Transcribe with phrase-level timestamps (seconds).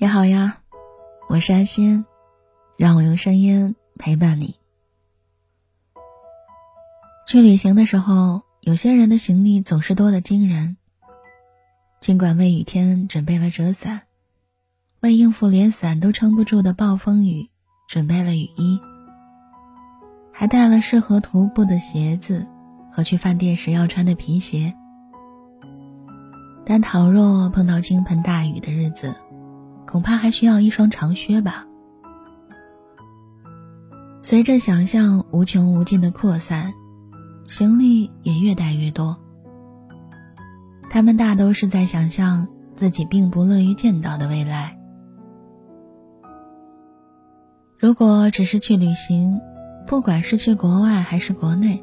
[0.00, 0.58] 你好呀，
[1.28, 2.04] 我是安心，
[2.76, 4.54] 让我用声音陪伴你。
[7.26, 10.76] 去旅行的时候，有些人的行李总是多得惊人。
[12.00, 14.02] 尽管为雨天准备了折伞，
[15.00, 17.50] 为应付连伞都撑不住的暴风雨
[17.88, 18.80] 准备了雨衣，
[20.32, 22.46] 还带了适合徒步的鞋子
[22.92, 24.76] 和去饭店时要穿的皮鞋，
[26.64, 29.16] 但倘若碰到倾盆大雨的日子，
[29.88, 31.66] 恐怕还需要一双长靴吧。
[34.20, 36.74] 随着想象无穷无尽的扩散，
[37.46, 39.18] 行李也越带越多。
[40.90, 44.78] 他们大都是在想象自己并不乐于见到的未来。
[47.78, 49.40] 如果只是去旅行，
[49.86, 51.82] 不管是去国外还是国内，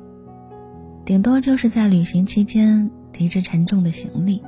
[1.05, 4.43] 顶多就是在旅行期间提着沉重的行李。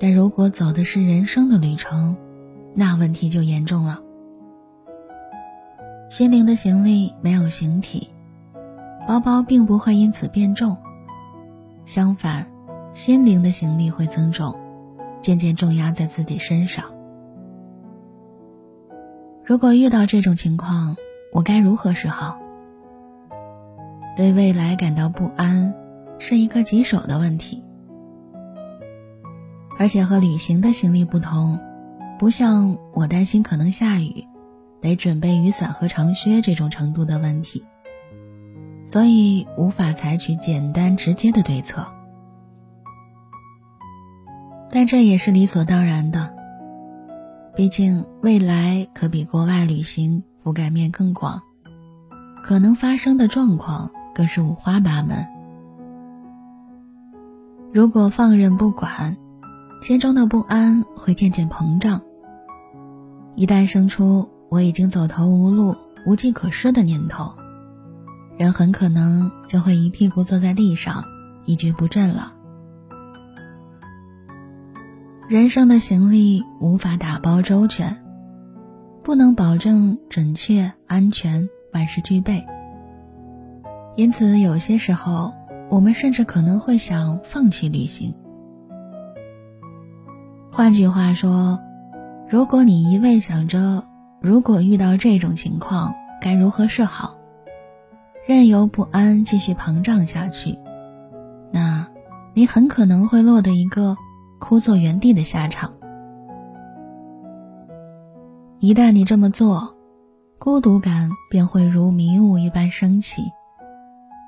[0.00, 2.16] 但如果走的是人生的旅程，
[2.74, 4.00] 那问题就严重了。
[6.08, 8.08] 心灵的行李没有形体，
[9.06, 10.78] 包包并不会因此变重，
[11.84, 12.50] 相反，
[12.94, 14.58] 心灵的行李会增重，
[15.20, 16.86] 渐渐重压在自己身上。
[19.44, 20.96] 如果遇到这种情况，
[21.32, 22.38] 我该如何是好？
[24.16, 25.74] 对未来感到不安，
[26.18, 27.62] 是一个棘手的问题。
[29.80, 31.58] 而且和旅行的行李不同，
[32.18, 34.26] 不像我担心可能下雨，
[34.78, 37.64] 得准备雨伞和长靴这种程度的问题，
[38.84, 41.86] 所以无法采取简单直接的对策。
[44.70, 46.30] 但这也是理所当然的，
[47.56, 51.40] 毕竟未来可比国外旅行覆盖面更广，
[52.44, 55.26] 可能发生的状况更是五花八门。
[57.72, 59.16] 如果放任不管，
[59.80, 62.02] 心中的不安会渐渐膨胀。
[63.34, 65.74] 一旦生出我已经走投无路、
[66.06, 67.32] 无计可施的念头，
[68.38, 71.04] 人很可能就会一屁股坐在地上，
[71.44, 72.34] 一蹶不振了。
[75.28, 78.04] 人生的行李无法打包周全，
[79.02, 82.44] 不能保证准确、安全、万事俱备，
[83.96, 85.32] 因此有些时候，
[85.70, 88.14] 我们甚至可能会想放弃旅行。
[90.60, 91.58] 换句话说，
[92.28, 93.82] 如果你一味想着
[94.20, 97.16] 如果遇到这种情况该如何是好，
[98.28, 100.58] 任由不安继续膨胀下去，
[101.50, 101.88] 那，
[102.34, 103.96] 你很可能会落得一个
[104.38, 105.72] 枯坐原地的下场。
[108.58, 109.74] 一旦你这么做，
[110.38, 113.22] 孤独感便会如迷雾一般升起，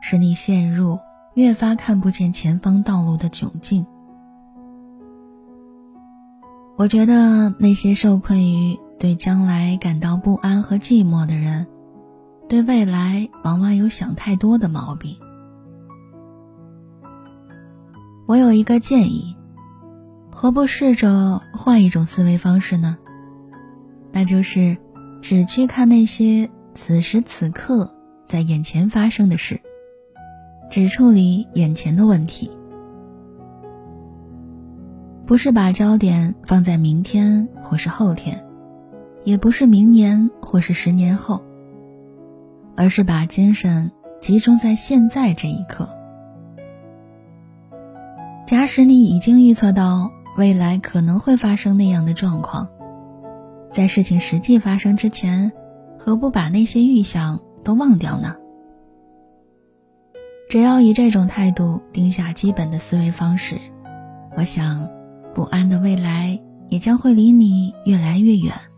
[0.01, 0.99] 使你陷入
[1.35, 3.85] 越发看不见前方道路的窘境。
[6.83, 11.69] 我觉得那些受困于对将来感到不安和寂寞的人，
[12.49, 15.17] 对未来往往有想太多的毛病。
[18.27, 19.37] 我有一个建议，
[20.33, 22.99] 何不试着换一种思维方式呢？
[24.11, 24.77] 那就是
[25.21, 27.95] 只去看那些此时此刻
[28.27, 29.61] 在眼前发生的事，
[30.69, 32.51] 只处理眼前的问题。
[35.27, 38.45] 不是把焦点放在明天或是后天，
[39.25, 41.43] 也不是明年或是十年后，
[42.77, 43.91] 而是把精神
[44.21, 45.89] 集中在现在这一刻。
[48.47, 52.69] 假使你已经预测到未来可能会发生那样的状况，
[53.73, 55.53] 在事情实际发生之前，
[55.99, 58.37] 何不把那些预想都忘掉呢？
[60.51, 63.57] 只要以这种态度定下基本的思维方式，
[64.37, 64.91] 我想。
[65.35, 66.39] 不安的未来
[66.69, 68.72] 也将会离你越来越远。